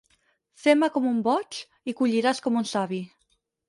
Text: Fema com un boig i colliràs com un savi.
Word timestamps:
Fema 0.63 0.89
com 0.95 1.05
un 1.11 1.21
boig 1.29 1.61
i 1.95 1.99
colliràs 2.03 2.45
com 2.49 2.63
un 2.65 2.71
savi. 2.77 3.05